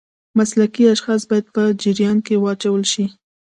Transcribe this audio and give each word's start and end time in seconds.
مسلکي 0.37 0.83
اشخاص 0.93 1.21
باید 1.29 1.45
په 1.55 1.61
جریان 1.81 2.17
کې 2.25 2.35
واچول 2.43 2.83
شي. 2.91 3.05